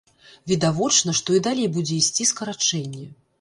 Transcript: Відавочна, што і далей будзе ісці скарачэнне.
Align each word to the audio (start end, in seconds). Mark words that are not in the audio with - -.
Відавочна, 0.51 1.13
што 1.19 1.35
і 1.41 1.41
далей 1.49 1.67
будзе 1.77 1.99
ісці 2.01 2.29
скарачэнне. 2.31 3.05